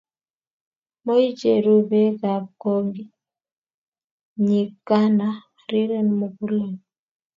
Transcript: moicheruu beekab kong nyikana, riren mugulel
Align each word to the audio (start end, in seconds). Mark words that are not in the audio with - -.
moicheruu 1.03 1.81
beekab 1.89 2.43
kong 2.61 2.91
nyikana, 4.45 5.27
riren 5.69 6.07
mugulel 6.19 6.73